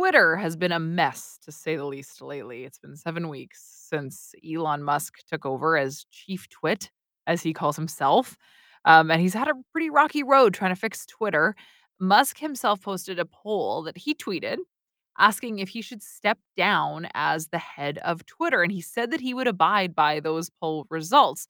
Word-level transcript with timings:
Twitter 0.00 0.38
has 0.38 0.56
been 0.56 0.72
a 0.72 0.80
mess, 0.80 1.38
to 1.42 1.52
say 1.52 1.76
the 1.76 1.84
least, 1.84 2.22
lately. 2.22 2.64
It's 2.64 2.78
been 2.78 2.96
7 2.96 3.28
weeks 3.28 3.62
since 3.90 4.34
Elon 4.42 4.82
Musk 4.82 5.18
took 5.28 5.44
over 5.44 5.76
as 5.76 6.06
Chief 6.10 6.48
Twit, 6.48 6.90
as 7.26 7.42
he 7.42 7.52
calls 7.52 7.76
himself, 7.76 8.38
um, 8.86 9.10
and 9.10 9.20
he's 9.20 9.34
had 9.34 9.48
a 9.48 9.52
pretty 9.72 9.90
rocky 9.90 10.22
road 10.22 10.54
trying 10.54 10.74
to 10.74 10.80
fix 10.80 11.04
Twitter. 11.04 11.54
Musk 12.00 12.38
himself 12.38 12.80
posted 12.80 13.18
a 13.18 13.26
poll 13.26 13.82
that 13.82 13.98
he 13.98 14.14
tweeted 14.14 14.56
asking 15.18 15.58
if 15.58 15.68
he 15.68 15.82
should 15.82 16.02
step 16.02 16.38
down 16.56 17.06
as 17.12 17.48
the 17.48 17.58
head 17.58 17.98
of 17.98 18.24
Twitter, 18.24 18.62
and 18.62 18.72
he 18.72 18.80
said 18.80 19.10
that 19.10 19.20
he 19.20 19.34
would 19.34 19.48
abide 19.48 19.94
by 19.94 20.18
those 20.18 20.48
poll 20.48 20.86
results. 20.88 21.46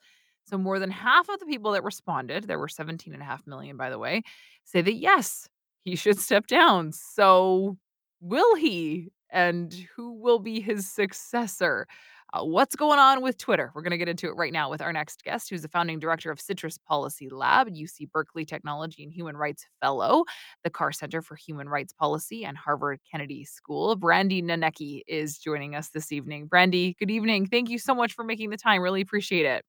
So 0.47 0.59
more 0.59 0.81
than 0.81 0.91
half 0.91 1.29
of 1.29 1.39
the 1.39 1.47
people 1.47 1.71
that 1.71 1.85
responded, 1.85 2.49
there 2.49 2.59
were 2.59 2.67
17.5 2.67 3.47
million, 3.47 3.77
by 3.77 3.91
the 3.91 3.99
way, 4.01 4.25
say 4.65 4.83
that 4.83 4.95
yes, 4.95 5.49
he 5.85 5.95
should 5.95 6.19
step 6.29 6.49
down. 6.49 6.91
So 6.91 7.77
will 8.21 8.55
he? 8.55 9.13
And 9.33 9.73
who 9.95 10.13
will 10.13 10.41
be 10.41 10.61
his 10.61 10.91
successor? 10.91 11.87
Uh, 12.33 12.45
what's 12.45 12.77
going 12.77 12.99
on 12.99 13.23
with 13.23 13.39
Twitter? 13.39 13.73
We're 13.75 13.83
going 13.83 13.91
to 13.91 13.99
get 13.99 14.09
into 14.09 14.29
it 14.29 14.37
right 14.37 14.53
now 14.53 14.71
with 14.71 14.81
our 14.81 14.93
next 14.93 15.25
guest, 15.25 15.51
who's 15.51 15.63
the 15.63 15.69
founding 15.69 15.99
director 15.99 16.31
of 16.31 16.39
CITRIS 16.39 16.79
Policy 16.87 17.29
Lab, 17.29 17.69
UC 17.69 18.11
Berkeley 18.13 18.45
Technology 18.45 19.03
and 19.03 19.13
Human 19.13 19.37
Rights 19.37 19.67
Fellow, 19.81 20.25
the 20.63 20.71
Carr 20.71 20.93
Center 20.93 21.23
for 21.23 21.35
Human 21.35 21.69
Rights 21.69 21.93
Policy, 21.93 22.45
and 22.45 22.57
Harvard 22.57 23.01
Kennedy 23.11 23.45
School. 23.45 23.97
Brandie 23.97 24.43
Nonnecke 24.43 25.03
is 25.09 25.39
joining 25.39 25.75
us 25.75 25.89
this 25.89 26.13
evening. 26.13 26.47
Brandie, 26.47 26.95
good 26.99 27.11
evening. 27.11 27.47
Thank 27.47 27.69
you 27.69 27.79
so 27.79 27.95
much 27.95 28.13
for 28.13 28.25
making 28.25 28.51
the 28.51 28.57
time. 28.57 28.81
Really 28.81 29.01
appreciate 29.01 29.47
it. 29.47 29.65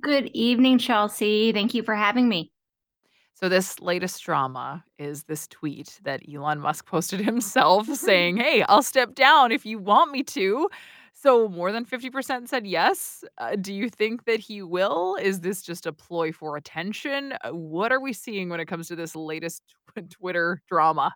Good 0.00 0.30
evening, 0.34 0.78
Chelsea. 0.78 1.52
Thank 1.52 1.72
you 1.72 1.82
for 1.82 1.94
having 1.94 2.28
me. 2.28 2.53
So 3.34 3.48
this 3.48 3.80
latest 3.80 4.22
drama 4.24 4.84
is 4.98 5.24
this 5.24 5.48
tweet 5.48 5.98
that 6.04 6.22
Elon 6.32 6.60
Musk 6.60 6.86
posted 6.94 7.20
himself 7.20 7.86
saying, 7.94 8.36
"Hey, 8.36 8.62
I'll 8.62 8.82
step 8.82 9.14
down 9.14 9.52
if 9.52 9.66
you 9.66 9.78
want 9.78 10.12
me 10.12 10.22
to." 10.24 10.68
So 11.16 11.48
more 11.48 11.72
than 11.72 11.84
50% 11.84 12.48
said 12.48 12.66
yes. 12.66 13.24
Uh, 13.38 13.56
do 13.56 13.72
you 13.72 13.88
think 13.88 14.24
that 14.24 14.40
he 14.40 14.62
will? 14.62 15.16
Is 15.20 15.40
this 15.40 15.62
just 15.62 15.86
a 15.86 15.92
ploy 15.92 16.32
for 16.32 16.56
attention? 16.56 17.32
Uh, 17.42 17.50
what 17.50 17.92
are 17.92 18.00
we 18.00 18.12
seeing 18.12 18.48
when 18.48 18.60
it 18.60 18.66
comes 18.66 18.88
to 18.88 18.96
this 18.96 19.14
latest 19.16 19.62
tw- 19.96 20.10
Twitter 20.10 20.60
drama? 20.68 21.14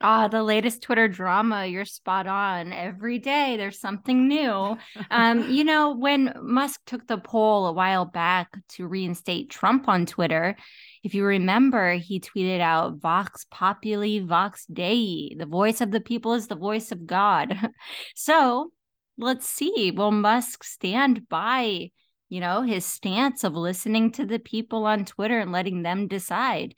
Ah, 0.00 0.28
the 0.28 0.42
latest 0.42 0.80
Twitter 0.80 1.08
drama. 1.08 1.66
You're 1.66 1.84
spot 1.84 2.26
on. 2.26 2.72
Every 2.72 3.18
day 3.18 3.56
there's 3.58 3.78
something 3.78 4.28
new. 4.28 4.78
Um, 5.10 5.50
you 5.50 5.64
know, 5.70 5.94
when 5.94 6.32
Musk 6.40 6.80
took 6.86 7.06
the 7.06 7.18
poll 7.18 7.66
a 7.66 7.72
while 7.72 8.06
back 8.06 8.48
to 8.70 8.86
reinstate 8.86 9.50
Trump 9.50 9.88
on 9.88 10.06
Twitter, 10.06 10.56
if 11.02 11.14
you 11.14 11.24
remember, 11.24 11.94
he 11.94 12.20
tweeted 12.20 12.60
out 12.60 13.00
Vox 13.00 13.46
Populi 13.50 14.20
Vox 14.20 14.66
Dei. 14.66 15.34
The 15.38 15.46
voice 15.46 15.80
of 15.80 15.90
the 15.90 16.00
people 16.00 16.34
is 16.34 16.46
the 16.46 16.56
voice 16.56 16.92
of 16.92 17.06
God. 17.06 17.56
so 18.14 18.70
let's 19.16 19.48
see. 19.48 19.92
Will 19.92 20.10
Musk 20.10 20.62
stand 20.62 21.28
by, 21.28 21.90
you 22.28 22.40
know, 22.40 22.62
his 22.62 22.84
stance 22.84 23.44
of 23.44 23.54
listening 23.54 24.12
to 24.12 24.26
the 24.26 24.38
people 24.38 24.84
on 24.84 25.04
Twitter 25.04 25.38
and 25.38 25.52
letting 25.52 25.82
them 25.82 26.06
decide? 26.06 26.74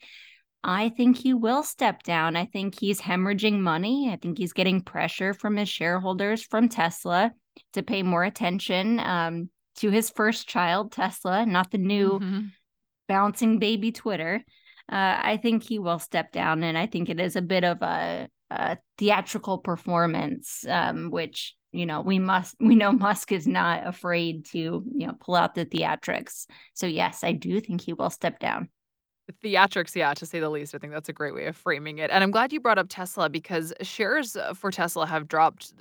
I 0.63 0.89
think 0.89 1.17
he 1.17 1.33
will 1.33 1.61
step 1.61 2.03
down. 2.03 2.37
I 2.37 2.45
think 2.45 2.79
he's 2.79 3.01
hemorrhaging 3.01 3.59
money. 3.59 4.09
I 4.09 4.15
think 4.15 4.37
he's 4.37 4.53
getting 4.53 4.81
pressure 4.81 5.33
from 5.33 5.57
his 5.57 5.67
shareholders 5.67 6.41
from 6.41 6.69
Tesla 6.69 7.33
to 7.73 7.83
pay 7.83 8.01
more 8.01 8.23
attention 8.23 8.99
um, 9.01 9.49
to 9.75 9.89
his 9.89 10.09
first 10.09 10.47
child, 10.47 10.93
Tesla, 10.93 11.45
not 11.45 11.71
the 11.71 11.77
new 11.77 12.11
mm-hmm. 12.11 12.39
Bouncing 13.07 13.59
baby 13.59 13.91
Twitter. 13.91 14.43
Uh, 14.91 15.17
I 15.21 15.39
think 15.41 15.63
he 15.63 15.79
will 15.79 15.99
step 15.99 16.31
down, 16.31 16.63
and 16.63 16.77
I 16.77 16.87
think 16.87 17.09
it 17.09 17.19
is 17.19 17.35
a 17.35 17.41
bit 17.41 17.63
of 17.63 17.81
a, 17.81 18.27
a 18.51 18.77
theatrical 18.97 19.59
performance, 19.59 20.65
um, 20.67 21.09
which 21.09 21.55
you 21.71 21.85
know 21.85 22.01
we 22.01 22.19
must 22.19 22.55
we 22.59 22.75
know 22.75 22.91
Musk 22.93 23.31
is 23.31 23.47
not 23.47 23.87
afraid 23.87 24.45
to 24.47 24.57
you 24.57 25.07
know 25.07 25.13
pull 25.19 25.35
out 25.35 25.55
the 25.55 25.65
theatrics. 25.65 26.45
So 26.73 26.85
yes, 26.85 27.23
I 27.23 27.31
do 27.31 27.59
think 27.61 27.81
he 27.81 27.93
will 27.93 28.09
step 28.09 28.39
down. 28.39 28.69
Theatrics, 29.41 29.95
yeah, 29.95 30.13
to 30.15 30.25
say 30.25 30.41
the 30.41 30.49
least. 30.49 30.75
I 30.75 30.79
think 30.79 30.91
that's 30.91 31.07
a 31.07 31.13
great 31.13 31.33
way 31.33 31.45
of 31.45 31.55
framing 31.55 31.99
it. 31.99 32.11
And 32.11 32.21
I'm 32.21 32.31
glad 32.31 32.51
you 32.51 32.59
brought 32.59 32.77
up 32.77 32.87
Tesla 32.89 33.29
because 33.29 33.73
shares 33.81 34.35
for 34.55 34.69
Tesla 34.69 35.05
have 35.05 35.29
dropped. 35.29 35.73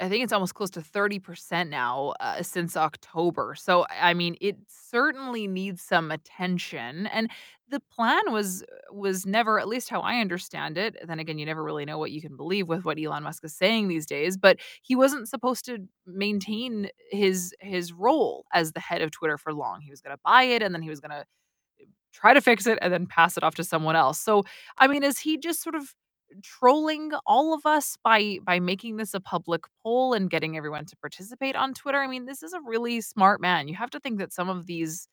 I 0.00 0.08
think 0.08 0.22
it's 0.22 0.32
almost 0.32 0.54
close 0.54 0.70
to 0.70 0.80
30% 0.80 1.68
now 1.68 2.14
uh, 2.20 2.42
since 2.42 2.76
October. 2.76 3.54
So, 3.56 3.86
I 3.90 4.14
mean, 4.14 4.36
it 4.40 4.56
certainly 4.68 5.46
needs 5.46 5.82
some 5.82 6.10
attention. 6.10 7.06
And 7.08 7.30
the 7.68 7.80
plan 7.94 8.32
was 8.32 8.64
was 8.90 9.26
never, 9.26 9.58
at 9.60 9.68
least 9.68 9.90
how 9.90 10.00
I 10.00 10.20
understand 10.20 10.78
it. 10.78 10.96
Then 11.06 11.18
again, 11.18 11.38
you 11.38 11.44
never 11.46 11.62
really 11.62 11.84
know 11.84 11.98
what 11.98 12.12
you 12.12 12.22
can 12.22 12.36
believe 12.36 12.68
with 12.68 12.84
what 12.84 12.98
Elon 12.98 13.24
Musk 13.24 13.44
is 13.44 13.54
saying 13.54 13.88
these 13.88 14.06
days. 14.06 14.36
But 14.36 14.58
he 14.82 14.96
wasn't 14.96 15.28
supposed 15.28 15.64
to 15.66 15.78
maintain 16.06 16.88
his 17.10 17.54
his 17.60 17.92
role 17.92 18.46
as 18.52 18.72
the 18.72 18.80
head 18.80 19.02
of 19.02 19.10
Twitter 19.10 19.36
for 19.36 19.52
long. 19.52 19.80
He 19.80 19.90
was 19.90 20.00
going 20.00 20.16
to 20.16 20.20
buy 20.24 20.44
it, 20.44 20.62
and 20.62 20.74
then 20.74 20.82
he 20.82 20.90
was 20.90 21.00
going 21.00 21.10
to 21.10 21.24
try 22.12 22.32
to 22.34 22.40
fix 22.40 22.66
it 22.66 22.78
and 22.82 22.92
then 22.92 23.06
pass 23.06 23.36
it 23.36 23.42
off 23.42 23.54
to 23.56 23.64
someone 23.64 23.96
else. 23.96 24.18
So, 24.20 24.44
I 24.78 24.88
mean, 24.88 25.02
is 25.02 25.18
he 25.18 25.38
just 25.38 25.62
sort 25.62 25.74
of 25.74 25.94
trolling 26.42 27.12
all 27.26 27.54
of 27.54 27.64
us 27.64 27.96
by 28.02 28.38
by 28.42 28.60
making 28.60 28.96
this 28.96 29.14
a 29.14 29.20
public 29.20 29.62
poll 29.82 30.12
and 30.12 30.30
getting 30.30 30.56
everyone 30.56 30.84
to 30.86 30.96
participate 30.96 31.56
on 31.56 31.74
Twitter? 31.74 31.98
I 31.98 32.06
mean, 32.06 32.26
this 32.26 32.42
is 32.42 32.52
a 32.52 32.60
really 32.64 33.00
smart 33.00 33.40
man. 33.40 33.68
You 33.68 33.74
have 33.76 33.90
to 33.90 34.00
think 34.00 34.18
that 34.18 34.32
some 34.32 34.48
of 34.48 34.66
these 34.66 35.08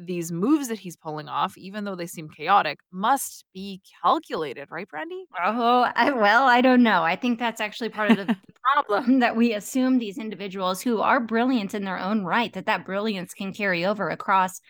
these 0.00 0.32
moves 0.32 0.68
that 0.68 0.78
he's 0.78 0.96
pulling 0.96 1.28
off, 1.28 1.56
even 1.58 1.84
though 1.84 1.94
they 1.94 2.06
seem 2.06 2.28
chaotic, 2.28 2.78
must 2.90 3.44
be 3.52 3.80
calculated, 4.02 4.70
right, 4.70 4.88
Brandie? 4.88 5.26
Oh, 5.42 5.90
I, 5.94 6.10
well, 6.10 6.44
I 6.44 6.60
don't 6.60 6.82
know. 6.82 7.02
I 7.02 7.16
think 7.16 7.38
that's 7.38 7.60
actually 7.60 7.90
part 7.90 8.10
of 8.10 8.16
the 8.16 8.36
problem 8.74 9.18
that 9.20 9.36
we 9.36 9.52
assume 9.52 9.98
these 9.98 10.18
individuals 10.18 10.80
who 10.80 11.00
are 11.00 11.20
brilliant 11.20 11.74
in 11.74 11.84
their 11.84 11.98
own 11.98 12.24
right 12.24 12.52
that 12.54 12.66
that 12.66 12.86
brilliance 12.86 13.34
can 13.34 13.52
carry 13.52 13.84
over 13.84 14.08
across 14.08 14.60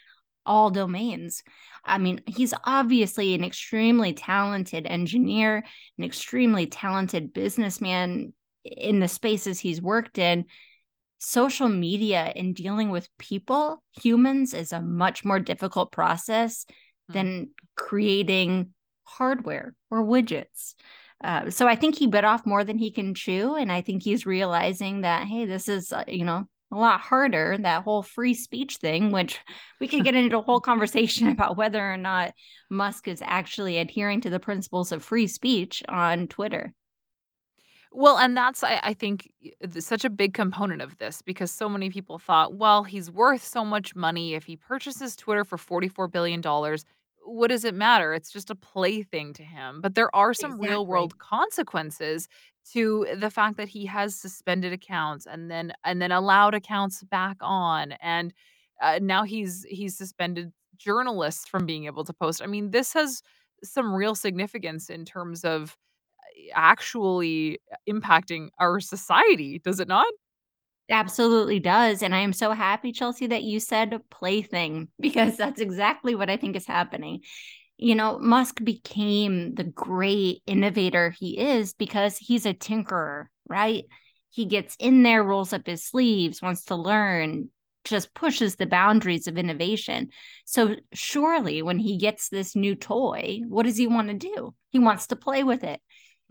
all 0.47 0.71
domains. 0.71 1.43
I 1.87 1.99
mean, 1.99 2.23
he's 2.27 2.55
obviously 2.65 3.35
an 3.35 3.45
extremely 3.45 4.13
talented 4.13 4.87
engineer, 4.87 5.65
an 5.99 6.05
extremely 6.05 6.67
talented 6.67 7.33
businessman 7.33 8.33
in 8.65 9.01
the 9.01 9.09
spaces 9.09 9.61
he's 9.61 9.83
worked 9.83 10.19
in. 10.19 10.47
Social 11.19 11.69
media 11.69 12.33
and 12.37 12.55
dealing 12.55 12.91
with 12.91 13.09
people, 13.19 13.83
humans, 13.93 14.55
is 14.55 14.73
a 14.73 14.81
much 14.81 15.25
more 15.25 15.41
difficult 15.41 15.93
process 15.93 16.65
mm-hmm. 16.65 17.13
than 17.13 17.51
creating 17.77 18.71
hardware 19.05 19.75
or 19.91 20.05
widgets. 20.05 20.75
Uh, 21.23 21.49
so 21.49 21.67
I 21.67 21.77
think 21.77 21.97
he 21.97 22.07
bit 22.07 22.25
off 22.25 22.45
more 22.45 22.65
than 22.65 22.77
he 22.77 22.91
can 22.91 23.15
chew, 23.15 23.55
and 23.55 23.73
I 23.73 23.81
think 23.81 24.03
he's 24.03 24.27
realizing 24.27 25.03
that 25.03 25.27
hey, 25.27 25.47
this 25.47 25.69
is 25.69 25.93
uh, 25.93 26.05
you 26.07 26.25
know 26.25 26.47
a 26.75 26.79
lot 26.79 27.01
harder 27.01 27.57
that 27.59 27.83
whole 27.83 28.03
free 28.03 28.35
speech 28.35 28.77
thing 28.77 29.11
which 29.11 29.39
we 29.81 29.89
could 29.89 30.05
get 30.05 30.15
into 30.15 30.39
a 30.39 30.43
whole 30.43 30.61
conversation 30.71 31.29
about 31.29 31.57
whether 31.57 31.81
or 31.93 31.97
not 31.97 32.33
musk 32.71 33.09
is 33.09 33.23
actually 33.25 33.79
adhering 33.79 34.21
to 34.21 34.31
the 34.31 34.41
principles 34.41 34.93
of 34.93 35.03
free 35.03 35.27
speech 35.27 35.83
on 35.89 36.27
twitter 36.27 36.73
well, 37.97 38.19
and 38.19 38.37
that's 38.37 38.65
I, 38.65 38.81
I 38.83 38.93
think 38.95 39.31
such 39.79 40.05
a 40.05 40.11
big 40.11 40.35
component 40.35 40.83
of 40.83 40.99
this 40.99 41.23
because 41.23 41.53
so 41.53 41.69
many 41.69 41.91
people 41.91 42.19
thought, 42.19 42.55
well, 42.55 42.83
he's 42.83 43.09
worth 43.09 43.45
so 43.45 43.65
much 43.65 43.95
money. 43.95 44.35
If 44.35 44.45
he 44.45 44.57
purchases 44.57 45.15
Twitter 45.15 45.45
for 45.45 45.57
$44 45.57 46.11
billion, 46.11 46.43
what 47.25 47.49
does 47.49 47.65
it 47.65 47.75
matter? 47.75 48.13
It's 48.13 48.33
just 48.33 48.51
a 48.51 48.57
plaything 48.57 49.33
to 49.35 49.45
him. 49.45 49.81
But 49.81 49.95
there 49.95 50.15
are 50.15 50.35
some 50.35 50.53
exactly. 50.53 50.69
real 50.71 50.87
world 50.87 51.19
consequences 51.19 52.29
to 52.73 53.07
the 53.17 53.31
fact 53.31 53.57
that 53.57 53.69
he 53.69 53.87
has 53.87 54.15
suspended 54.15 54.73
accounts 54.73 55.27
and 55.27 55.51
then 55.51 55.73
and 55.85 56.01
then 56.01 56.13
allowed 56.13 56.55
accounts 56.55 57.03
back 57.05 57.37
on 57.41 57.93
and 58.01 58.33
uh, 58.81 58.99
now 59.01 59.23
he's 59.23 59.65
he's 59.69 59.97
suspended 59.97 60.53
journalists 60.77 61.47
from 61.47 61.67
being 61.67 61.85
able 61.87 62.05
to 62.05 62.13
post. 62.13 62.43
I 62.43 62.47
mean, 62.47 62.71
this 62.71 62.93
has 62.95 63.23
some 63.63 63.95
real 63.95 64.15
significance 64.15 64.91
in 64.91 65.05
terms 65.05 65.45
of 65.45 65.77
uh, 66.21 66.51
actually 66.55 67.59
impacting 67.89 68.49
our 68.59 68.81
society, 68.81 69.59
does 69.59 69.81
it 69.81 69.89
not? 69.89 70.07
Absolutely 70.91 71.61
does. 71.61 72.03
And 72.03 72.15
I 72.15 72.19
am 72.19 72.35
so 72.35 72.53
happy, 72.53 72.93
Chelsea, 72.93 73.27
that 73.29 73.43
you 73.43 73.59
said 73.59 73.99
plaything 74.11 74.89
because 75.01 75.37
that's 75.37 75.61
exactly 75.61 76.15
what 76.15 76.31
I 76.31 76.37
think 76.37 76.57
is 76.57 76.67
happening. 76.67 77.21
You 77.85 77.95
know, 77.95 78.19
Musk 78.19 78.65
became 78.65 79.57
the 79.57 79.65
great 79.65 80.43
innovator 80.47 81.11
he 81.11 81.39
is 81.39 81.75
because 81.75 82.17
he's 82.17 82.47
a 82.47 82.55
tinkerer, 82.55 83.27
right? 83.47 83.85
He 84.31 84.47
gets 84.47 84.75
in 84.79 85.03
there, 85.03 85.23
rolls 85.23 85.53
up 85.53 85.67
his 85.67 85.85
sleeves, 85.85 86.41
wants 86.41 86.65
to 86.65 86.77
learn, 86.77 87.51
just 87.85 88.15
pushes 88.15 88.57
the 88.57 88.65
boundaries 88.65 89.27
of 89.27 89.37
innovation. 89.37 90.09
So, 90.47 90.77
surely, 90.95 91.61
when 91.61 91.79
he 91.79 91.99
gets 91.99 92.31
this 92.31 92.57
new 92.57 92.75
toy, 92.75 93.41
what 93.49 93.65
does 93.67 93.77
he 93.77 93.87
want 93.87 94.09
to 94.09 94.15
do? 94.15 94.55
He 94.71 94.79
wants 94.79 95.09
to 95.09 95.17
play 95.17 95.45
with 95.45 95.63
it. 95.63 95.79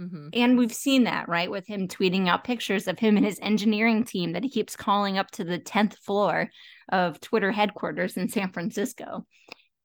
Mm-hmm. 0.02 0.30
And 0.34 0.58
we've 0.58 0.74
seen 0.74 1.04
that, 1.04 1.30
right? 1.30 1.52
With 1.52 1.68
him 1.68 1.88
tweeting 1.88 2.28
out 2.28 2.44
pictures 2.44 2.88
of 2.88 2.98
him 2.98 3.16
and 3.16 3.26
his 3.28 3.38
engineering 3.44 4.06
team 4.06 4.32
that 4.32 4.44
he 4.44 4.50
keeps 4.50 4.76
calling 4.76 5.20
up 5.20 5.30
to 5.34 5.44
the 5.44 5.60
10th 5.60 5.98
floor 6.00 6.50
of 6.92 7.22
Twitter 7.22 7.52
headquarters 7.52 8.18
in 8.18 8.28
San 8.28 8.52
Francisco 8.52 9.28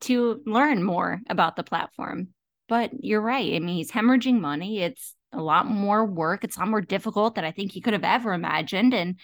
to 0.03 0.43
learn 0.47 0.83
more 0.83 1.21
about 1.29 1.57
the 1.57 1.65
platform. 1.65 2.29
But 2.69 2.91
you're 3.01 3.21
right. 3.21 3.55
I 3.55 3.59
mean, 3.59 3.77
he's 3.77 3.91
hemorrhaging 3.91 4.41
money. 4.41 4.81
It's 4.81 5.15
a 5.33 5.41
lot 5.41 5.67
more 5.67 6.05
work. 6.05 6.45
It's 6.45 6.57
a 6.57 6.61
lot 6.61 6.69
more 6.69 6.81
difficult 6.81 7.35
than 7.35 7.45
I 7.45 7.51
think 7.51 7.73
he 7.73 7.81
could 7.81 7.95
have 7.95 8.05
ever 8.05 8.33
imagined. 8.33 8.95
And 8.95 9.17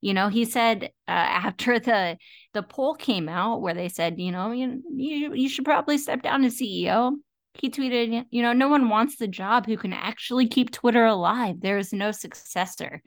you 0.00 0.14
know, 0.14 0.28
he 0.28 0.44
said 0.44 0.84
uh, 0.84 0.88
after 1.10 1.78
the 1.78 2.18
the 2.52 2.62
poll 2.62 2.94
came 2.94 3.28
out 3.28 3.62
where 3.62 3.74
they 3.74 3.88
said, 3.88 4.20
you 4.20 4.32
know, 4.32 4.52
you 4.52 4.82
you, 4.94 5.34
you 5.34 5.48
should 5.48 5.64
probably 5.64 5.98
step 5.98 6.22
down 6.22 6.44
as 6.44 6.58
CEO. 6.58 7.12
He 7.54 7.70
tweeted, 7.70 8.24
you 8.30 8.42
know, 8.42 8.54
no 8.54 8.68
one 8.68 8.88
wants 8.88 9.16
the 9.16 9.28
job 9.28 9.66
who 9.66 9.76
can 9.76 9.92
actually 9.92 10.48
keep 10.48 10.70
Twitter 10.70 11.04
alive. 11.04 11.60
There 11.60 11.76
is 11.76 11.92
no 11.92 12.10
successor. 12.10 13.02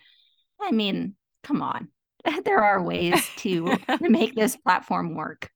I 0.62 0.72
mean, 0.72 1.16
come 1.44 1.64
on. 1.64 1.90
there 2.46 2.64
are 2.64 2.82
ways 2.82 3.28
to 3.38 3.78
make 4.02 4.36
this 4.36 4.56
platform 4.56 5.16
work. 5.16 5.50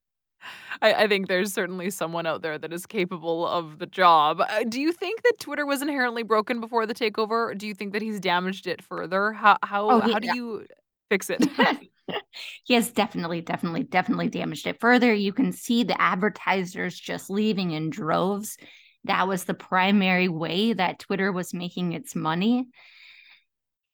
I, 0.82 0.94
I 0.94 1.08
think 1.08 1.28
there's 1.28 1.54
certainly 1.54 1.90
someone 1.90 2.26
out 2.26 2.42
there 2.42 2.58
that 2.58 2.74
is 2.74 2.86
capable 2.86 3.48
of 3.48 3.80
the 3.80 3.86
job. 3.86 4.42
Uh, 4.42 4.64
do 4.64 4.80
you 4.80 4.92
think 4.92 5.24
that 5.24 5.40
Twitter 5.40 5.66
was 5.66 5.82
inherently 5.82 6.24
broken 6.24 6.60
before 6.62 6.86
the 6.86 6.94
takeover? 6.94 7.50
Or 7.50 7.56
do 7.56 7.68
you 7.68 7.74
think 7.74 7.94
that 7.94 8.02
he's 8.02 8.20
damaged 8.20 8.68
it 8.68 8.82
further? 8.84 9.34
How 9.34 9.58
how 9.64 9.90
Oh, 9.90 10.02
he, 10.02 10.12
how 10.12 10.20
do 10.20 10.28
you 10.28 10.66
fix 11.10 11.30
it? 11.30 11.46
he 12.64 12.74
has 12.74 12.92
definitely, 12.92 13.42
definitely, 13.42 13.84
definitely 13.84 14.30
damaged 14.30 14.68
it 14.68 14.80
further. 14.80 15.14
You 15.14 15.34
can 15.34 15.52
see 15.52 15.84
the 15.84 16.00
advertisers 16.02 17.00
just 17.00 17.30
leaving 17.30 17.72
in 17.72 17.90
droves. 17.90 18.58
That 19.06 19.28
was 19.28 19.44
the 19.46 19.54
primary 19.54 20.28
way 20.28 20.74
that 20.74 21.00
Twitter 21.00 21.32
was 21.32 21.54
making 21.54 21.94
its 21.94 22.16
money. 22.16 22.68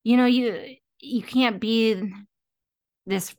You 0.04 0.18
know, 0.18 0.26
you 0.26 0.76
you 1.00 1.24
can't 1.24 1.60
be 1.60 2.12
this 3.06 3.36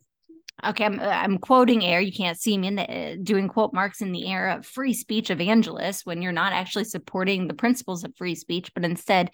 okay 0.64 0.85
i'm 0.85 0.99
uh, 1.00 1.05
i'm 1.05 1.38
quoting 1.38 1.85
air 1.85 2.00
you 2.00 2.12
can't 2.12 2.38
see 2.38 2.56
me 2.56 2.69
in 2.69 2.76
the 2.76 2.91
uh, 2.91 3.17
doing 3.23 3.49
quote 3.49 3.75
marks 3.75 4.00
in 4.00 4.12
the 4.12 4.31
air 4.31 4.49
of 4.50 4.64
free 4.64 4.94
speech 4.94 5.31
evangelist 5.31 6.06
when 6.06 6.23
you're 6.23 6.32
not 6.32 6.53
actually 6.53 6.85
supporting 6.85 7.47
the 7.47 7.55
principles 7.55 8.05
of 8.05 8.17
free 8.17 8.35
speech 8.35 8.73
but 8.75 8.85
instead 8.85 9.31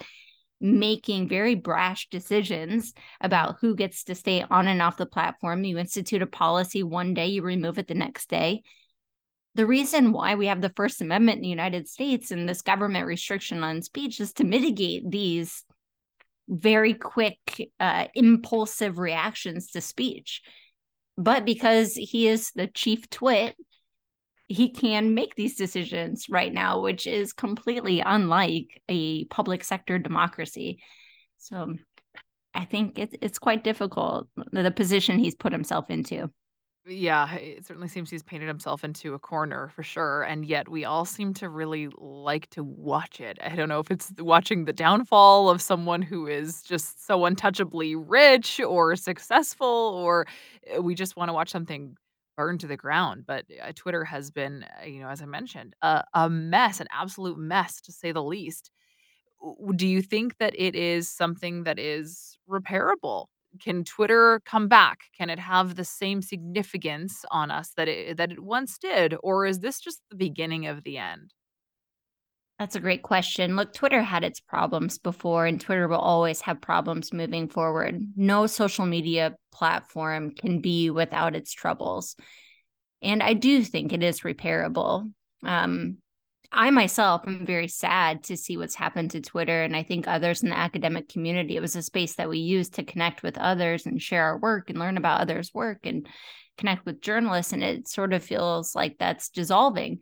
making 0.63 1.29
very 1.29 1.57
brash 1.57 2.09
decisions 2.09 2.95
about 3.21 3.57
who 3.61 3.75
gets 3.75 4.05
to 4.05 4.15
stay 4.15 4.45
on 4.49 4.69
and 4.69 4.81
off 4.81 4.97
the 4.97 5.05
platform. 5.05 5.65
You 5.65 5.77
institute 5.77 6.23
a 6.23 6.27
policy 6.27 6.85
one 6.85 7.15
day 7.15 7.27
you 7.27 7.43
remove 7.43 7.79
it 7.79 7.89
the 7.89 7.95
next 7.95 8.29
day. 8.31 8.63
The 9.57 9.67
reason 9.67 10.13
why 10.13 10.37
we 10.37 10.47
have 10.47 10.63
the 10.63 10.73
first 10.77 11.03
amendment 11.03 11.39
in 11.39 11.43
the 11.43 11.49
united 11.49 11.89
states 11.89 12.31
and 12.31 12.49
this 12.49 12.63
government 12.63 13.07
restriction 13.07 13.63
on 13.63 13.83
speech 13.83 14.19
is 14.21 14.33
to 14.35 14.45
mitigate 14.45 15.11
these 15.11 15.65
very 16.49 16.95
quick 16.95 17.39
uh, 17.79 18.07
impulsive 18.15 18.99
reactions 18.99 19.73
to 19.73 19.81
speech 19.81 20.43
but 21.17 21.45
because 21.45 21.95
he 21.95 22.29
is 22.29 22.51
the 22.53 22.67
chief 22.67 23.09
twit, 23.11 23.57
he 24.49 24.71
can 24.71 25.15
make 25.15 25.35
these 25.35 25.57
decisions 25.57 26.27
right 26.29 26.53
now, 26.53 26.81
which 26.81 27.07
is 27.07 27.33
completely 27.33 28.01
unlike 28.01 28.83
a 28.89 29.25
public 29.27 29.65
sector 29.65 29.99
democracy. 29.99 30.83
So 31.39 31.75
I 32.55 32.65
think 32.65 32.99
it's 32.99 33.15
it's 33.23 33.39
quite 33.39 33.65
difficult 33.65 34.29
the 34.53 34.71
position 34.71 35.19
he's 35.19 35.35
put 35.35 35.53
himself 35.53 35.91
into. 35.91 36.31
Yeah, 36.85 37.33
it 37.37 37.65
certainly 37.65 37.87
seems 37.87 38.11
he's 38.11 38.25
painted 38.25 38.49
himself 38.49 38.83
into 38.83 39.15
a 39.15 39.19
corner 39.19 39.69
for 39.69 39.85
sure, 39.85 40.23
and 40.25 40.45
yet 40.45 40.69
we 40.69 40.85
all 40.85 41.05
seem 41.05 41.33
to 41.35 41.49
really 41.49 41.89
like 41.97 42.51
to 42.51 42.65
watch 42.65 43.21
it. 43.21 43.39
I 43.41 43.55
don't 43.55 43.69
know 43.69 43.79
if 43.79 43.89
it's 43.93 44.13
watching 44.19 44.65
the 44.65 44.73
downfall 44.73 45.49
of 45.49 45.63
someone 45.63 46.03
who 46.03 46.27
is 46.27 46.61
just 46.63 47.07
so 47.07 47.25
untouchably 47.25 47.95
rich 47.95 48.59
or 48.59 48.97
successful, 48.97 49.69
or 49.69 50.27
uh, 50.77 50.83
we 50.83 50.97
just 50.97 51.17
want 51.17 51.29
to 51.29 51.33
watch 51.35 51.51
something 51.51 51.95
burn 52.37 52.59
to 52.59 52.67
the 52.67 52.77
ground. 52.77 53.27
But 53.29 53.45
uh, 53.63 53.71
Twitter 53.77 54.05
has 54.05 54.33
been, 54.33 54.65
uh, 54.83 54.85
you 54.85 55.01
know, 55.03 55.09
as 55.09 55.23
I 55.23 55.27
mentioned, 55.27 55.77
a, 55.83 56.03
a 56.15 56.29
mess, 56.29 56.81
an 56.81 56.89
absolute 56.91 57.39
mess 57.39 57.81
to 57.83 57.93
say 57.93 58.11
the 58.11 58.25
least. 58.25 58.73
Do 59.77 59.87
you 59.87 60.03
think 60.03 60.39
that 60.39 60.55
it 60.57 60.75
is 60.75 61.09
something 61.09 61.65
that 61.65 61.79
is 61.79 62.39
repairable? 62.49 63.27
Can 63.61 63.85
Twitter 63.85 64.41
come 64.45 64.69
back? 64.69 65.01
Can 65.17 65.31
it 65.31 65.39
have 65.39 65.75
the 65.75 65.85
same 65.85 66.23
significance 66.23 67.25
on 67.31 67.51
us 67.51 67.73
that 67.77 67.89
it 67.89 68.17
that 68.17 68.33
it 68.33 68.41
once 68.41 68.79
did, 68.79 69.15
or 69.23 69.47
is 69.47 69.61
this 69.61 69.81
just 69.81 70.01
the 70.11 70.17
beginning 70.17 70.67
of 70.67 70.85
the 70.85 70.99
end? 70.99 71.33
That's 72.59 72.77
a 72.77 72.81
great 72.81 73.03
question. 73.03 73.57
Look, 73.57 73.73
Twitter 73.75 74.03
had 74.03 74.23
its 74.23 74.39
problems 74.39 74.99
before, 74.99 75.47
and 75.47 75.61
Twitter 75.61 75.89
will 75.89 75.97
always 75.97 76.41
have 76.43 76.61
problems 76.61 77.13
moving 77.13 77.49
forward. 77.49 78.01
No 78.15 78.47
social 78.47 78.87
media 78.87 79.35
platform 79.53 80.31
can 80.31 80.61
be 80.61 80.89
without 80.89 81.35
its 81.35 81.53
troubles. 81.53 82.15
And 83.03 83.21
I 83.23 83.33
do 83.33 83.65
think 83.65 83.93
it 83.93 84.03
is 84.03 84.21
repairable. 84.21 85.11
Um, 85.43 85.99
I 86.53 86.71
myself 86.71 87.23
am 87.27 87.47
very 87.47 87.69
sad 87.69 88.25
to 88.25 88.37
see 88.37 88.59
what's 88.59 88.75
happened 88.75 89.13
to 89.13 89.21
Twitter. 89.23 89.63
And 89.63 89.75
I 89.75 89.83
think 89.83 90.07
others 90.07 90.43
in 90.43 90.51
the 90.51 90.59
academic 90.59 91.09
community, 91.09 91.57
it 91.57 91.63
was 91.63 91.77
a 91.77 91.83
space 91.83 92.17
that 92.17 92.29
we 92.29 92.39
used 92.39 92.75
to 92.75 92.85
connect 92.85 93.23
with 93.23 93.39
others 93.39 93.87
and 93.87 94.01
share 94.01 94.25
our 94.25 94.39
work 94.39 94.69
and 94.69 94.79
learn 94.79 94.99
about 94.99 95.21
others' 95.21 95.55
work 95.55 95.87
and 95.87 96.07
connect 96.59 96.85
with 96.85 97.01
journalists. 97.01 97.55
And 97.55 97.63
it 97.65 97.89
sort 97.89 98.13
of 98.13 98.23
feels 98.23 98.75
like 98.75 98.99
that's 98.99 99.31
dissolving. 99.31 100.01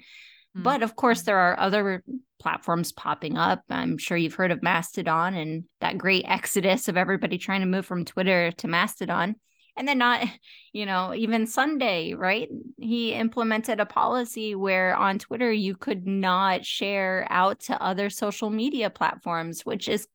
Mm. 0.57 0.65
But 0.65 0.83
of 0.83 0.97
course, 0.97 1.23
there 1.23 1.39
are 1.39 1.59
other 1.59 2.03
platforms 2.41 2.91
popping 2.91 3.39
up. 3.39 3.63
I'm 3.71 3.97
sure 3.97 4.17
you've 4.17 4.35
heard 4.35 4.51
of 4.51 4.63
Mastodon 4.63 5.35
and 5.35 5.65
that 5.81 5.99
great 5.99 6.25
exodus 6.29 6.89
of 6.89 6.97
everybody 6.97 7.39
trying 7.39 7.61
to 7.61 7.67
move 7.67 7.87
from 7.87 8.05
Twitter 8.05 8.51
to 8.53 8.67
Mastodon 8.69 9.37
and 9.81 9.89
then 9.89 9.99
not 9.99 10.25
you 10.73 10.87
know 10.87 11.13
even 11.15 11.49
sunday 11.49 12.15
right? 12.15 12.49
He 12.79 13.13
implemented 13.13 13.81
a 13.81 13.87
policy 13.87 14.55
where 14.55 14.95
on 14.95 15.19
twitter 15.19 15.51
you 15.51 15.75
could 15.75 16.07
not 16.07 16.65
share 16.65 17.27
out 17.29 17.61
to 17.63 17.83
other 17.83 18.11
social 18.11 18.51
media 18.51 18.91
platforms 18.91 19.63
which 19.63 19.89
is 19.89 20.07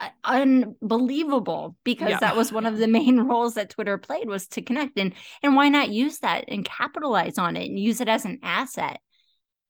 uh, 0.00 0.08
unbelievable 0.24 1.76
because 1.84 2.10
Yeah. 2.10 2.18
that 2.20 2.36
was 2.36 2.50
one 2.50 2.66
of 2.66 2.78
the 2.78 2.88
main 2.98 3.20
roles 3.20 3.54
that 3.54 3.70
twitter 3.70 3.96
played 3.98 4.28
was 4.28 4.48
to 4.48 4.62
connect. 4.62 4.98
And 4.98 5.12
and 5.42 5.54
why 5.54 5.68
not 5.68 5.90
use 5.90 6.18
that 6.20 6.46
and 6.48 6.64
capitalize 6.64 7.38
on 7.38 7.56
it 7.56 7.68
and 7.68 7.78
use 7.78 8.00
it 8.00 8.08
as 8.08 8.24
an 8.24 8.40
asset 8.42 8.98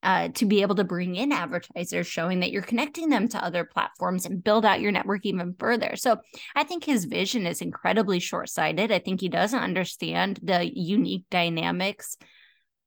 uh, 0.04 0.28
to 0.28 0.46
be 0.46 0.62
able 0.62 0.76
to 0.76 0.84
bring 0.84 1.16
in 1.16 1.32
advertisers, 1.32 2.06
showing 2.06 2.40
that 2.40 2.52
you're 2.52 2.62
connecting 2.62 3.08
them 3.08 3.26
to 3.28 3.42
other 3.42 3.64
platforms 3.64 4.26
and 4.26 4.44
build 4.44 4.64
out 4.64 4.80
your 4.80 4.92
network 4.92 5.26
even 5.26 5.54
further. 5.58 5.96
So 5.96 6.18
I 6.54 6.62
think 6.62 6.84
his 6.84 7.06
vision 7.06 7.46
is 7.46 7.60
incredibly 7.60 8.20
short 8.20 8.48
sighted. 8.50 8.92
I 8.92 9.00
think 9.00 9.20
he 9.20 9.28
doesn't 9.28 9.58
understand 9.58 10.38
the 10.42 10.70
unique 10.78 11.24
dynamics 11.30 12.16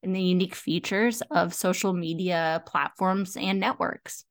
and 0.03 0.15
the 0.15 0.21
unique 0.21 0.55
features 0.55 1.21
of 1.31 1.53
social 1.53 1.91
media 1.91 2.63
platforms 2.67 3.35
and 3.35 3.59
networks. 3.59 4.23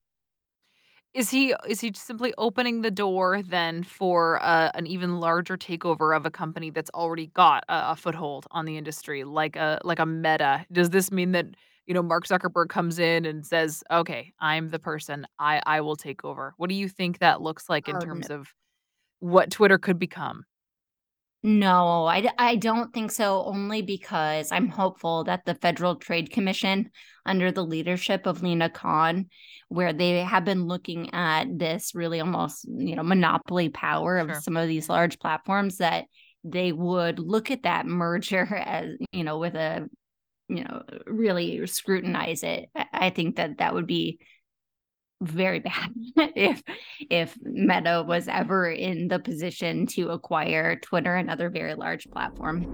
Is 1.12 1.30
he 1.30 1.54
is 1.66 1.80
he 1.80 1.92
simply 1.94 2.34
opening 2.36 2.82
the 2.82 2.90
door 2.90 3.40
then 3.42 3.82
for, 3.82 4.38
uh, 4.42 4.70
an 4.74 4.86
even 4.86 5.18
larger 5.18 5.56
takeover 5.56 6.14
of 6.14 6.26
a 6.26 6.30
company 6.30 6.68
that's 6.70 6.90
already 6.90 7.28
got 7.28 7.64
a 7.68 7.92
a 7.92 7.96
foothold 7.96 8.46
on 8.50 8.66
the 8.66 8.76
industry, 8.76 9.24
like 9.24 9.56
a 9.56 9.80
like 9.82 9.98
a 9.98 10.04
Meta? 10.04 10.66
Does 10.70 10.90
this 10.90 11.10
mean 11.10 11.32
that, 11.32 11.46
you 11.86 11.94
know, 11.94 12.02
Mark 12.02 12.26
Zuckerberg 12.26 12.68
comes 12.68 12.98
in 12.98 13.24
and 13.24 13.46
says, 13.46 13.82
"Okay, 13.90 14.32
I'm 14.40 14.68
the 14.70 14.78
person. 14.78 15.26
I 15.38 15.60
I 15.66 15.80
will 15.82 15.96
take 15.96 16.24
over." 16.24 16.54
What 16.56 16.68
do 16.70 16.74
you 16.76 16.88
think 16.88 17.18
that 17.20 17.40
looks 17.42 17.68
like 17.68 17.88
in 17.88 17.96
Oh, 17.96 18.00
no. 18.00 18.04
terms 18.04 18.30
of 18.30 18.48
what 19.20 19.50
Twitter 19.50 19.78
could 19.78 19.98
become? 19.98 20.44
No, 21.42 22.06
I, 22.06 22.28
I 22.38 22.56
don't 22.56 22.92
think 22.92 23.12
so, 23.12 23.44
only 23.44 23.80
because 23.80 24.50
I'm 24.50 24.68
hopeful 24.68 25.24
that 25.24 25.44
the 25.44 25.54
Federal 25.54 25.94
Trade 25.94 26.30
Commission, 26.30 26.90
under 27.24 27.52
the 27.52 27.64
leadership 27.64 28.26
of 28.26 28.42
Lina 28.42 28.68
Khan, 28.68 29.28
where 29.68 29.92
they 29.92 30.20
have 30.22 30.44
been 30.44 30.66
looking 30.66 31.12
at 31.14 31.46
this 31.56 31.94
really 31.94 32.20
almost, 32.20 32.64
you 32.68 32.96
know, 32.96 33.04
monopoly 33.04 33.68
power 33.68 34.18
of 34.18 34.28
Sure. 34.28 34.40
some 34.40 34.56
of 34.56 34.66
these 34.66 34.88
large 34.88 35.20
platforms, 35.20 35.76
that 35.78 36.06
they 36.42 36.72
would 36.72 37.20
look 37.20 37.50
at 37.52 37.62
that 37.62 37.86
merger 37.86 38.44
as, 38.66 38.96
you 39.12 39.22
know, 39.22 39.38
with 39.38 39.54
a, 39.54 39.88
you 40.48 40.64
know, 40.64 40.82
really 41.06 41.66
scrutinize 41.66 42.42
it. 42.42 42.68
I 42.92 43.10
think 43.10 43.36
that 43.36 43.58
that 43.58 43.74
would 43.74 43.86
be 43.86 44.18
very 45.22 45.60
bad 45.60 45.90
if 46.16 46.62
if 47.10 47.36
Meta 47.42 48.04
was 48.06 48.28
ever 48.28 48.70
in 48.70 49.08
the 49.08 49.18
position 49.18 49.86
to 49.88 50.10
acquire 50.10 50.76
Twitter, 50.76 51.16
another 51.16 51.48
very 51.50 51.74
large 51.74 52.08
platform. 52.10 52.64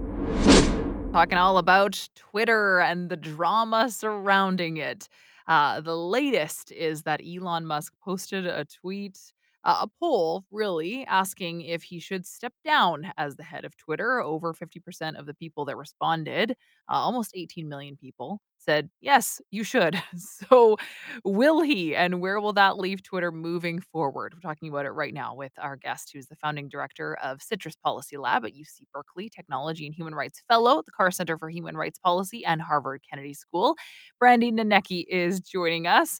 Talking 1.13 1.37
all 1.37 1.57
about 1.57 2.09
Twitter 2.15 2.79
and 2.79 3.09
the 3.09 3.17
drama 3.17 3.89
surrounding 3.89 4.77
it. 4.77 5.07
Uh, 5.47 5.81
the 5.81 5.95
latest 5.95 6.71
is 6.71 7.03
that 7.03 7.21
Elon 7.21 7.65
Musk 7.65 7.93
posted 8.03 8.47
a 8.47 8.65
tweet, 8.65 9.19
uh, 9.63 9.79
a 9.83 9.87
poll, 9.99 10.45
really, 10.51 11.05
asking 11.05 11.61
if 11.61 11.83
he 11.83 11.99
should 11.99 12.25
step 12.25 12.53
down 12.65 13.11
as 13.17 13.35
the 13.35 13.43
head 13.43 13.65
of 13.65 13.77
Twitter. 13.77 14.19
Over 14.21 14.53
50% 14.53 15.17
of 15.17 15.25
the 15.25 15.33
people 15.33 15.65
that 15.65 15.77
responded, 15.77 16.51
uh, 16.89 16.93
almost 16.95 17.31
18 17.35 17.69
million 17.69 17.95
people, 17.97 18.41
said, 18.57 18.89
yes, 19.01 19.41
you 19.51 19.63
should. 19.63 20.01
So, 20.17 20.77
will 21.23 21.61
he, 21.61 21.95
and 21.95 22.21
where 22.21 22.39
will 22.39 22.53
that 22.53 22.77
leave 22.77 23.03
Twitter 23.03 23.31
moving 23.31 23.79
forward? 23.79 24.33
We're 24.33 24.47
talking 24.47 24.69
about 24.69 24.85
it 24.85 24.91
right 24.91 25.13
now 25.13 25.35
with 25.35 25.51
our 25.59 25.75
guest, 25.75 26.11
who's 26.13 26.27
the 26.27 26.35
founding 26.35 26.69
director 26.69 27.15
of 27.23 27.41
CITRIS 27.41 27.75
Policy 27.83 28.17
Lab 28.17 28.45
at 28.45 28.53
UC 28.55 28.85
Berkeley, 28.93 29.29
technology 29.29 29.85
and 29.85 29.95
human 29.95 30.15
rights 30.15 30.41
fellow 30.47 30.79
at 30.79 30.85
the 30.85 30.91
Carr 30.91 31.11
Center 31.11 31.37
for 31.37 31.49
Human 31.49 31.75
Rights 31.77 31.99
Policy 31.99 32.45
and 32.45 32.61
Harvard 32.61 33.01
Kennedy 33.09 33.33
School. 33.33 33.75
Brandie 34.19 34.51
Nonnecke 34.51 35.05
is 35.09 35.39
joining 35.39 35.87
us. 35.87 36.19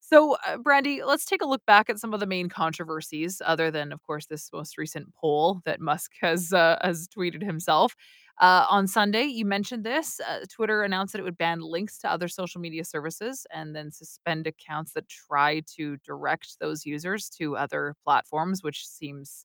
So, 0.00 0.36
uh, 0.46 0.56
Brandie, 0.58 1.02
let's 1.04 1.24
take 1.24 1.42
a 1.42 1.46
look 1.46 1.64
back 1.66 1.90
at 1.90 1.98
some 1.98 2.14
of 2.14 2.20
the 2.20 2.26
main 2.26 2.48
controversies, 2.48 3.40
other 3.44 3.70
than, 3.70 3.92
of 3.92 4.02
course, 4.02 4.26
this 4.26 4.50
most 4.52 4.78
recent 4.78 5.14
poll 5.14 5.60
that 5.64 5.80
Musk 5.80 6.12
has 6.20 6.52
uh, 6.52 6.78
has 6.82 7.08
tweeted 7.08 7.42
himself. 7.42 7.94
Uh, 8.40 8.64
on 8.70 8.86
Sunday, 8.86 9.24
you 9.24 9.44
mentioned 9.44 9.84
this. 9.84 10.18
Uh, 10.20 10.40
Twitter 10.48 10.82
announced 10.82 11.12
that 11.12 11.18
it 11.20 11.24
would 11.24 11.36
ban 11.36 11.60
links 11.60 11.98
to 11.98 12.10
other 12.10 12.26
social 12.26 12.58
media 12.60 12.84
services 12.84 13.46
and 13.52 13.76
then 13.76 13.90
suspend 13.92 14.46
accounts 14.46 14.94
that 14.94 15.06
try 15.08 15.60
to 15.76 15.98
direct 15.98 16.58
those 16.58 16.86
users 16.86 17.28
to 17.28 17.54
other 17.56 17.94
platforms, 18.02 18.62
which 18.62 18.86
seems 18.86 19.44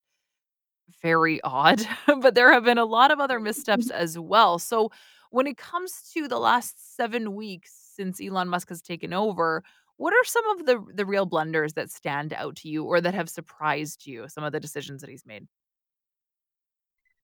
very 1.01 1.41
odd. 1.43 1.81
but 2.21 2.35
there 2.35 2.51
have 2.53 2.63
been 2.63 2.77
a 2.77 2.85
lot 2.85 3.11
of 3.11 3.19
other 3.19 3.39
missteps 3.39 3.89
as 3.91 4.17
well. 4.17 4.59
So, 4.59 4.89
when 5.31 5.47
it 5.47 5.57
comes 5.57 6.09
to 6.13 6.27
the 6.27 6.39
last 6.39 6.95
seven 6.95 7.35
weeks 7.35 7.73
since 7.95 8.21
Elon 8.21 8.47
Musk 8.47 8.69
has 8.69 8.81
taken 8.81 9.11
over, 9.13 9.63
what 9.97 10.13
are 10.13 10.23
some 10.23 10.59
of 10.59 10.65
the 10.65 10.83
the 10.93 11.05
real 11.05 11.25
blunders 11.25 11.73
that 11.73 11.91
stand 11.91 12.33
out 12.33 12.57
to 12.57 12.69
you 12.69 12.83
or 12.83 12.99
that 13.01 13.13
have 13.13 13.29
surprised 13.29 14.05
you, 14.05 14.27
some 14.27 14.43
of 14.43 14.51
the 14.51 14.59
decisions 14.59 15.01
that 15.01 15.09
he's 15.09 15.25
made? 15.25 15.47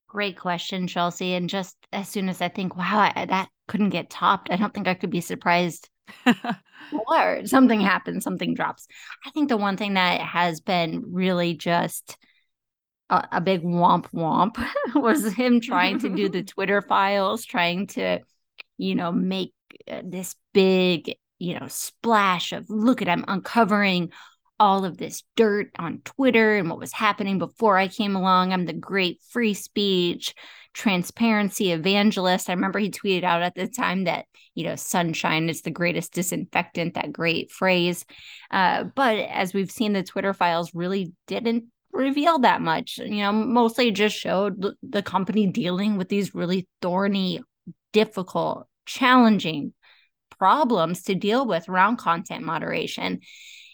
Great 0.08 0.38
question, 0.38 0.88
Chelsea. 0.88 1.34
And 1.36 1.50
just 1.50 1.78
as 1.94 2.10
soon 2.10 2.28
as 2.28 2.42
I 2.42 2.50
think, 2.50 2.76
wow, 2.76 3.12
I, 3.16 3.26
that 3.26 3.50
couldn't 3.68 3.92
get 3.92 4.10
topped, 4.10 4.52
I 4.52 4.58
don't 4.58 4.74
think 4.74 4.88
I 4.88 4.94
could 4.94 5.10
be 5.10 5.22
surprised 5.22 5.90
or 7.08 7.46
something 7.46 7.80
happens, 7.80 8.24
something 8.24 8.54
drops. 8.54 8.88
I 9.26 9.30
think 9.32 9.48
the 9.48 9.58
one 9.58 9.78
thing 9.78 9.94
that 9.94 10.20
has 10.20 10.60
been 10.60 11.04
really 11.14 11.54
just 11.54 12.18
a, 13.10 13.28
a 13.34 13.42
big 13.42 13.64
womp 13.64 14.08
womp 14.12 14.62
was 14.96 15.34
him 15.34 15.62
trying 15.62 16.00
to 16.00 16.10
do 16.10 16.30
the 16.30 16.44
Twitter 16.44 16.82
files, 16.82 17.46
trying 17.46 17.88
to, 17.88 18.20
you 18.78 18.96
know, 18.96 19.12
make 19.12 19.54
uh, 19.90 20.02
this 20.04 20.36
big 20.54 21.16
you 21.42 21.60
know, 21.60 21.68
splash 21.68 22.52
of 22.52 22.70
look 22.70 23.02
at 23.02 23.10
I'm 23.10 23.26
uncovering 23.28 24.12
all 24.60 24.86
of 24.86 24.98
this 24.98 25.24
dirt 25.36 25.72
on 25.80 26.02
Twitter 26.06 26.56
and 26.56 26.70
what 26.70 26.78
was 26.78 26.94
happening 26.94 27.40
before 27.40 27.78
I 27.78 27.88
came 27.88 28.16
along. 28.16 28.54
I'm 28.54 28.66
the 28.66 28.74
great 28.74 29.20
free 29.32 29.56
speech, 29.56 30.36
transparency 30.76 31.72
evangelist. 31.72 32.48
I 32.48 32.54
remember 32.54 32.78
he 32.78 32.92
tweeted 32.92 33.24
out 33.24 33.42
at 33.42 33.56
the 33.56 33.68
time 33.68 34.04
that, 34.04 34.26
you 34.54 34.66
know, 34.66 34.76
sunshine 34.76 35.50
is 35.50 35.64
the 35.64 35.72
greatest 35.72 36.14
disinfectant, 36.14 36.94
that 36.94 37.12
great 37.12 37.50
phrase. 37.50 38.06
Uh, 38.52 38.84
but 38.84 39.18
as 39.18 39.52
we've 39.52 39.72
seen, 39.72 39.94
the 39.94 40.04
Twitter 40.04 40.36
files 40.36 40.76
really 40.76 41.12
didn't 41.26 41.64
reveal 41.92 42.38
that 42.40 42.62
much. 42.62 43.00
You 43.00 43.24
know, 43.24 43.32
mostly 43.32 43.90
just 43.90 44.16
showed 44.16 44.64
the 44.84 45.02
company 45.02 45.48
dealing 45.48 45.98
with 45.98 46.08
these 46.08 46.36
really 46.36 46.68
thorny, 46.84 47.42
difficult, 47.94 48.68
challenging 48.86 49.74
problems 50.42 51.04
to 51.04 51.14
deal 51.14 51.46
with 51.46 51.70
around 51.70 51.98
content 51.98 52.44
moderation. 52.44 53.20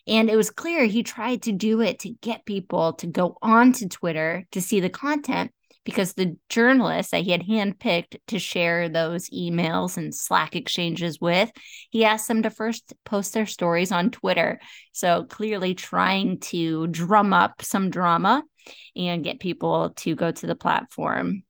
And 0.06 0.30
it 0.30 0.36
was 0.36 0.50
clear 0.50 0.84
he 0.84 1.02
tried 1.02 1.44
to 1.44 1.54
do 1.54 1.80
it 1.80 2.00
to 2.00 2.10
get 2.10 2.46
people 2.46 2.92
to 2.96 3.08
go 3.08 3.38
onto 3.42 3.88
Twitter 3.88 4.46
to 4.52 4.62
see 4.62 4.82
the 4.82 4.90
content 4.90 5.52
because 5.86 6.12
the 6.12 6.36
journalists 6.50 7.12
that 7.12 7.22
he 7.22 7.32
had 7.32 7.44
handpicked 7.44 8.18
to 8.28 8.38
share 8.38 8.90
those 8.90 9.30
emails 9.30 9.96
and 9.96 10.14
Slack 10.14 10.58
exchanges 10.58 11.22
with, 11.22 11.50
he 11.90 12.04
asked 12.04 12.28
them 12.28 12.44
to 12.44 12.50
first 12.50 12.94
post 13.06 13.34
their 13.34 13.46
stories 13.46 13.94
on 13.94 14.12
Twitter. 14.12 14.60
So 14.92 15.24
clearly 15.24 15.74
trying 15.74 16.42
to 16.52 16.88
drum 16.88 17.32
up 17.32 17.62
some 17.62 17.90
drama 17.90 18.44
and 18.94 19.24
get 19.24 19.40
people 19.40 19.92
to 19.92 20.16
go 20.16 20.32
to 20.32 20.48
the 20.48 20.56
platform. 20.56 21.44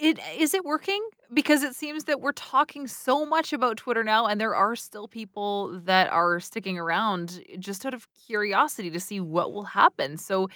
It 0.00 0.18
is 0.36 0.54
it 0.54 0.64
working? 0.64 1.02
Because 1.32 1.62
it 1.62 1.74
seems 1.74 2.04
that 2.04 2.20
we're 2.20 2.32
talking 2.32 2.86
so 2.86 3.24
much 3.26 3.52
about 3.52 3.76
Twitter 3.76 4.02
now, 4.02 4.26
and 4.26 4.40
there 4.40 4.54
are 4.54 4.74
still 4.74 5.06
people 5.08 5.78
that 5.84 6.10
are 6.10 6.40
sticking 6.40 6.78
around 6.78 7.42
eh, 7.52 7.56
just 7.58 7.84
out 7.86 7.94
of 7.94 8.06
curiosity 8.26 8.90
to 8.90 9.00
see 9.00 9.20
what 9.20 9.52
will 9.52 9.64
happen. 9.64 10.16
So, 10.16 10.48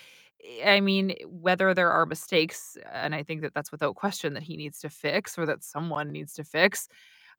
eh, 0.45 0.77
I 0.77 0.81
mean, 0.81 1.15
whether 1.27 1.75
there 1.75 1.91
are 1.91 2.07
mistakes, 2.07 2.77
and 2.93 3.15
I 3.15 3.23
think 3.23 3.43
that 3.43 3.55
that's 3.55 3.71
without 3.71 3.95
question 3.97 4.35
that 4.35 4.43
he 4.43 4.57
needs 4.57 4.81
to 4.81 4.91
fix 4.91 5.39
or 5.39 5.47
that 5.47 5.63
someone 5.63 6.11
needs 6.11 6.33
to 6.35 6.45
fix. 6.45 6.89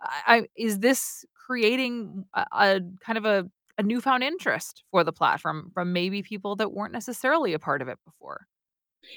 I 0.01 0.47
is 0.57 0.79
this 0.79 1.25
creating 1.47 2.25
a, 2.33 2.45
a 2.53 2.81
kind 3.05 3.17
of 3.17 3.25
a, 3.25 3.49
a 3.77 3.83
newfound 3.83 4.23
interest 4.23 4.83
for 4.91 5.03
the 5.03 5.13
platform 5.13 5.71
from 5.73 5.93
maybe 5.93 6.23
people 6.23 6.55
that 6.57 6.73
weren't 6.73 6.93
necessarily 6.93 7.53
a 7.53 7.59
part 7.59 7.81
of 7.81 7.87
it 7.89 7.99
before? 8.05 8.47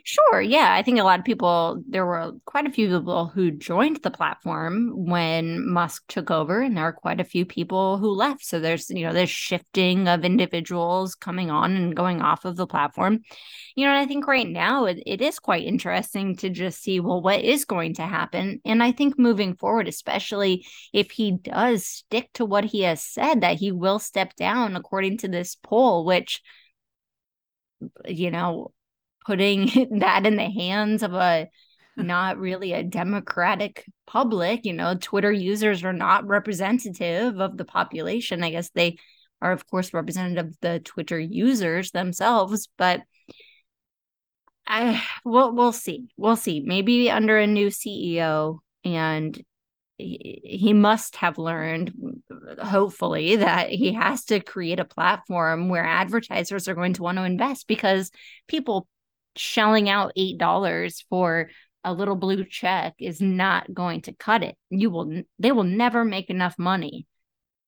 Sure. 0.03 0.41
Yeah. 0.41 0.75
I 0.75 0.83
think 0.83 0.99
a 0.99 1.05
lot 1.05 1.19
of 1.21 1.25
people, 1.25 1.83
there 1.89 2.05
were 2.05 2.33
quite 2.45 2.67
a 2.67 2.71
few 2.73 2.89
people 2.89 3.29
who 3.29 3.51
joined 3.53 3.99
the 4.03 4.11
platform 4.11 4.93
when 5.07 5.67
Musk 5.69 6.05
took 6.09 6.31
over, 6.31 6.61
and 6.61 6.77
there 6.77 6.85
are 6.85 6.93
quite 6.93 7.21
a 7.21 7.25
few 7.25 7.47
people 7.47 7.97
who 7.99 8.11
left. 8.11 8.45
So 8.45 8.59
there's, 8.59 8.91
you 8.91 9.07
know, 9.07 9.13
there's 9.13 9.31
shifting 9.31 10.09
of 10.09 10.25
individuals 10.25 11.15
coming 11.15 11.51
on 11.51 11.77
and 11.77 11.95
going 11.97 12.21
off 12.21 12.45
of 12.45 12.57
the 12.57 12.67
platform. 12.67 13.21
You 13.77 13.85
know, 13.85 13.93
and 13.93 14.01
I 14.01 14.07
think 14.07 14.27
right 14.27 14.49
now 14.49 14.87
it, 14.87 15.03
it 15.07 15.21
is 15.21 15.39
quite 15.39 15.65
interesting 15.65 16.37
to 16.39 16.51
just 16.51 16.83
see, 16.83 16.99
well, 17.01 17.23
what 17.23 17.41
is 17.43 17.65
going 17.65 17.95
to 17.95 18.03
happen? 18.07 18.61
And 18.65 18.83
I 18.83 18.91
think 18.93 19.19
moving 19.19 19.55
forward, 19.55 19.87
especially 19.89 20.67
if 20.93 21.13
he 21.13 21.33
does 21.33 21.87
stick 21.87 22.31
to 22.35 22.45
what 22.45 22.65
he 22.65 22.83
has 22.83 23.03
said, 23.03 23.43
that 23.43 23.59
he 23.59 23.71
will 23.73 23.99
step 24.01 24.35
down 24.35 24.75
according 24.77 25.19
to 25.19 25.29
this 25.29 25.57
poll, 25.63 26.05
which, 26.05 26.43
you 28.07 28.31
know, 28.31 28.73
putting 29.27 29.89
that 29.99 30.27
in 30.27 30.37
the 30.37 30.51
hands 30.51 31.03
of 31.03 31.15
a 31.15 31.49
not 31.97 32.39
really 32.39 32.73
a 32.73 32.83
democratic 32.83 33.85
public. 34.07 34.65
You 34.65 34.75
know, 34.75 34.95
Twitter 35.01 35.33
users 35.33 35.83
are 35.85 35.93
not 35.93 36.27
representative 36.27 37.41
of 37.41 37.57
the 37.57 37.65
population. 37.65 38.45
I 38.45 38.51
guess 38.51 38.71
they 38.71 38.99
are, 39.41 39.53
of 39.53 39.67
course, 39.67 39.95
representative 39.95 40.47
of 40.47 40.61
the 40.61 40.81
Twitter 40.81 41.19
users 41.19 41.91
themselves, 41.91 42.69
but 42.77 43.03
I 44.67 45.03
we'll 45.25 45.55
we'll 45.55 45.73
see. 45.73 46.09
We'll 46.17 46.37
see. 46.37 46.61
Maybe 46.61 47.11
under 47.11 47.39
a 47.39 47.47
new 47.47 47.69
CEO 47.69 48.59
and 48.85 49.41
he 49.99 50.75
must 50.75 51.17
have 51.17 51.39
learned 51.39 51.91
hopefully 52.63 53.37
that 53.37 53.71
he 53.71 53.95
has 53.95 54.27
to 54.27 54.41
create 54.41 54.79
a 54.79 54.85
platform 54.85 55.71
where 55.71 55.87
advertisers 55.87 56.69
are 56.69 56.75
going 56.75 56.93
to 56.93 57.03
want 57.03 57.17
to 57.17 57.25
invest 57.25 57.67
because 57.67 58.11
people 58.47 58.87
shelling 59.37 59.89
out 59.89 60.13
$8 60.17 61.05
for 61.09 61.51
a 61.85 61.93
little 61.93 62.17
blue 62.17 62.45
check 62.45 62.95
is 62.99 63.21
not 63.21 63.73
going 63.73 64.03
to 64.03 64.13
cut 64.13 64.43
it. 64.43 64.57
You 64.71 64.91
will 64.91 65.23
they 65.39 65.53
will 65.53 65.65
never 65.65 66.05
make 66.05 66.31
enough 66.31 66.59
money 66.59 67.07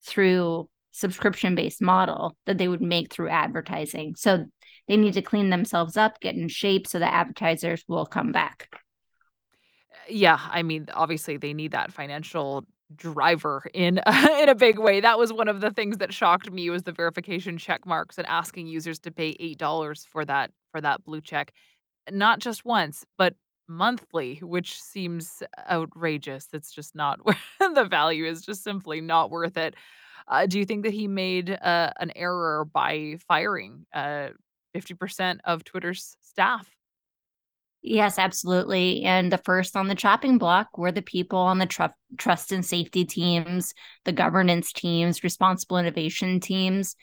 through 0.04 0.68
subscription 0.92 1.54
based 1.54 1.80
model 1.80 2.37
that 2.46 2.58
they 2.58 2.66
would 2.66 2.82
make 2.82 3.12
through 3.12 3.28
advertising. 3.28 4.14
So 4.16 4.46
they 4.88 4.96
need 4.96 5.14
to 5.14 5.22
clean 5.22 5.50
themselves 5.50 5.96
up, 5.96 6.18
get 6.20 6.34
in 6.34 6.48
shape 6.48 6.87
so 6.87 6.98
that 6.98 7.12
advertisers 7.12 7.84
will 7.87 8.06
come 8.06 8.32
back. 8.32 8.68
Yeah, 10.08 10.38
I 10.40 10.62
mean, 10.62 10.88
obviously 10.92 11.37
they 11.37 11.52
need 11.52 11.72
that 11.72 11.92
financial 11.92 12.66
driver 12.97 13.64
in 13.75 13.99
in 14.40 14.49
a 14.49 14.54
big 14.54 14.78
way. 14.78 15.00
That 15.00 15.18
was 15.18 15.33
one 15.33 15.49
of 15.49 15.61
the 15.61 15.71
things 15.71 15.99
that 15.99 16.12
shocked 16.12 16.50
me 16.50 16.71
was 16.71 16.83
the 16.85 16.92
verification 16.92 17.59
check 17.59 17.87
marks 17.87 18.18
and 18.18 18.26
asking 18.26 18.66
users 18.66 18.99
to 19.00 19.11
pay 19.11 19.37
$8 19.40 20.04
for 20.07 20.25
that 20.25 20.50
for 20.73 20.80
that 20.80 21.04
blue 21.04 21.21
check, 21.21 21.52
not 22.11 22.40
just 22.40 22.64
once, 22.64 23.04
but 23.18 23.35
monthly, 23.68 24.37
which 24.42 24.80
seems 24.80 25.42
outrageous. 25.71 26.49
It's 26.52 26.73
just 26.73 26.95
not 26.95 27.21
where 27.25 27.37
the 27.75 27.85
value 27.85 28.26
is 28.26 28.42
just 28.42 28.64
simply 28.64 29.00
not 29.00 29.30
worth 29.30 29.57
it. 29.57 29.75
Uh, 30.28 30.47
do 30.47 30.59
you 30.59 30.64
think 30.66 30.85
that 30.85 30.92
he 30.92 31.09
made 31.09 31.50
uh, 31.50 31.90
an 32.00 32.12
error 32.16 32.66
by 32.66 33.16
firing 33.28 33.87
uh, 33.95 34.28
50% 34.75 35.40
of 35.45 35.64
Twitter's 35.64 36.16
staff? 36.21 36.68
Yes, 37.80 38.18
absolutely. 38.18 39.04
And 39.04 39.32
the 39.32 39.38
first 39.38 39.76
on 39.76 39.88
the 39.88 39.94
chopping 39.94 40.37
block 40.38 40.76
were 40.76 40.92
the 40.92 41.02
people 41.02 41.38
on 41.38 41.58
the 41.58 41.66
tr- 41.66 41.85
trust 42.18 42.50
and 42.52 42.66
safety 42.66 43.04
teams, 43.04 43.73
the 44.04 44.12
governance 44.12 44.73
teams, 44.73 45.23
responsible 45.23 45.78
innovation 45.78 46.40
teams 46.40 46.97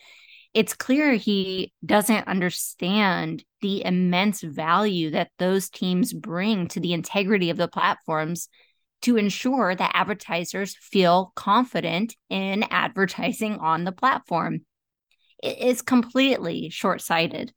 it's 0.55 0.74
clear 0.74 1.13
he 1.13 1.74
doesn't 1.86 2.29
understand 2.29 3.44
the 3.62 3.84
immense 3.86 4.41
value 4.41 5.12
that 5.12 5.29
those 5.38 5.70
teams 5.70 6.13
bring 6.13 6.70
to 6.70 6.79
the 6.79 6.94
integrity 6.94 7.50
of 7.50 7.58
the 7.58 7.67
platforms 7.67 8.48
to 9.01 9.17
ensure 9.17 9.75
that 9.75 9.91
advertisers 9.94 10.77
feel 10.79 11.34
confident 11.36 12.15
in 12.29 12.63
advertising 12.72 13.58
on 13.58 13.84
the 13.84 13.91
platform. 13.91 14.62
It 15.44 15.60
is 15.60 15.82
completely 15.82 16.70
short 16.70 17.01
sighted. 17.01 17.51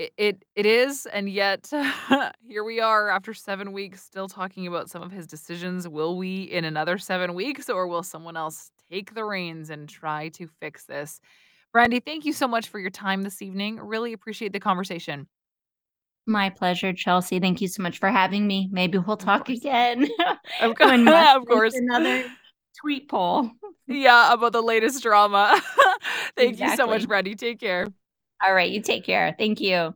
It, 0.00 0.14
it 0.16 0.44
it 0.56 0.64
is, 0.64 1.04
and 1.04 1.28
yet 1.28 1.70
here 2.48 2.64
we 2.64 2.80
are 2.80 3.10
after 3.10 3.34
seven 3.34 3.72
weeks, 3.72 4.02
still 4.02 4.28
talking 4.28 4.66
about 4.66 4.88
some 4.88 5.02
of 5.02 5.12
his 5.12 5.26
decisions. 5.26 5.86
Will 5.86 6.16
we 6.16 6.44
in 6.44 6.64
another 6.64 6.96
seven 6.96 7.34
weeks, 7.34 7.68
or 7.68 7.86
will 7.86 8.02
someone 8.02 8.34
else 8.34 8.70
take 8.90 9.12
the 9.12 9.26
reins 9.26 9.68
and 9.68 9.90
try 9.90 10.30
to 10.30 10.46
fix 10.58 10.86
this? 10.86 11.20
Brandie, 11.74 12.00
thank 12.00 12.24
you 12.24 12.32
so 12.32 12.48
much 12.48 12.68
for 12.68 12.78
your 12.78 12.88
time 12.88 13.24
this 13.24 13.42
evening. 13.42 13.78
Really 13.78 14.14
appreciate 14.14 14.54
the 14.54 14.58
conversation. 14.58 15.28
My 16.26 16.48
pleasure, 16.48 16.94
Chelsea. 16.94 17.38
Thank 17.38 17.60
you 17.60 17.68
so 17.68 17.82
much 17.82 17.98
for 17.98 18.08
having 18.08 18.46
me. 18.46 18.70
Maybe 18.72 18.96
we'll 18.96 19.18
talk 19.18 19.50
again. 19.50 20.08
of 20.62 20.76
course. 20.76 21.08
of 21.36 21.46
course. 21.46 21.74
Another 21.74 22.24
tweet 22.80 23.10
poll. 23.10 23.50
yeah, 23.86 24.32
about 24.32 24.52
the 24.52 24.62
latest 24.62 25.02
drama. 25.02 25.60
Thank 26.36 26.52
exactly. 26.52 26.70
you 26.70 26.76
so 26.78 26.86
much, 26.86 27.06
Brandie. 27.06 27.34
Take 27.34 27.60
care. 27.60 27.86
All 28.42 28.54
right, 28.54 28.70
you 28.70 28.80
take 28.82 29.04
care. 29.04 29.34
Thank 29.38 29.60
you. 29.60 29.94